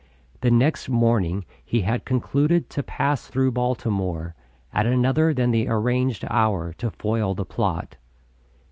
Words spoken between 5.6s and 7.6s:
arranged hour to foil the